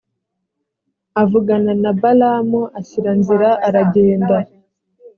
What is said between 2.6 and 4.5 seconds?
ashyira nzira aragenda